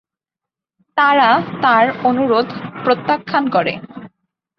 তারা 0.97 1.29
তার 1.61 1.85
অনুরোধ 2.03 2.47
প্রত্যাখ্যান 2.83 3.43
করে। 3.49 3.73